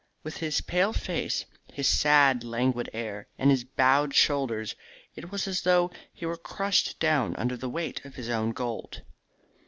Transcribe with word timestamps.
With 0.23 0.37
his 0.37 0.61
pale 0.61 0.93
face, 0.93 1.45
his 1.71 1.87
sad, 1.87 2.43
languid 2.43 2.89
air, 2.91 3.27
and 3.37 3.51
his 3.51 3.63
bowed 3.63 4.15
shoulders, 4.15 4.75
it 5.13 5.31
was 5.31 5.47
as 5.47 5.61
though 5.61 5.91
he 6.11 6.25
were 6.25 6.37
crushed 6.37 6.99
down 6.99 7.35
under 7.35 7.55
the 7.55 7.69
weight 7.69 8.03
of 8.03 8.15
his 8.15 8.27
own 8.27 8.51
gold. 8.51 9.03